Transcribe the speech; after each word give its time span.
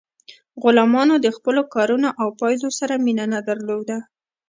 غلامانو 0.63 1.15
د 1.25 1.27
خپلو 1.37 1.61
کارونو 1.75 2.09
له 2.21 2.25
پایلو 2.39 2.69
سره 2.79 2.93
مینه 3.05 3.25
نه 3.33 3.39
درلوده. 3.47 3.97